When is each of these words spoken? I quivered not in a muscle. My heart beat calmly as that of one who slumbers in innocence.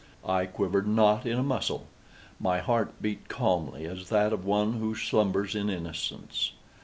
I 0.25 0.47
quivered 0.47 0.87
not 0.87 1.27
in 1.27 1.37
a 1.37 1.43
muscle. 1.43 1.85
My 2.39 2.57
heart 2.57 2.99
beat 3.03 3.29
calmly 3.29 3.85
as 3.85 4.09
that 4.09 4.33
of 4.33 4.43
one 4.45 4.79
who 4.79 4.95
slumbers 4.95 5.53
in 5.53 5.69
innocence. 5.69 6.53